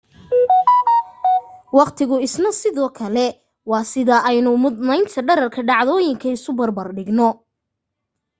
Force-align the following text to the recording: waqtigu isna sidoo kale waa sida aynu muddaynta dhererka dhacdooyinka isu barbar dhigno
waqtigu 1.79 2.15
isna 2.27 2.51
sidoo 2.61 2.89
kale 2.99 3.25
waa 3.71 3.85
sida 3.91 4.15
aynu 4.31 4.51
muddaynta 4.63 5.19
dhererka 5.29 5.61
dhacdooyinka 5.69 6.27
isu 6.39 6.51
barbar 6.59 6.89
dhigno 6.97 7.29